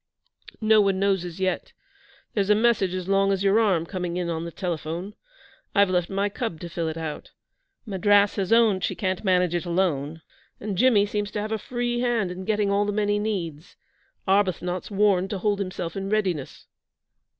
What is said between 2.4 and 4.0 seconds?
a message as long as your arm